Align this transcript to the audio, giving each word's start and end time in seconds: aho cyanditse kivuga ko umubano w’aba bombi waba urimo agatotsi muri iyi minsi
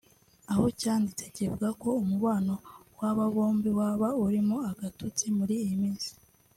aho 0.51 0.65
cyanditse 0.79 1.23
kivuga 1.35 1.67
ko 1.81 1.89
umubano 2.01 2.53
w’aba 2.99 3.25
bombi 3.33 3.69
waba 3.79 4.07
urimo 4.25 4.55
agatotsi 4.71 5.25
muri 5.37 5.53
iyi 5.63 5.75
minsi 5.83 6.09